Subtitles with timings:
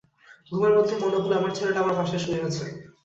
[0.47, 2.63] ঘুমের মধ্যেই মনে হল আমার ছেলেটা আমার পাশে শুয়ে আছে।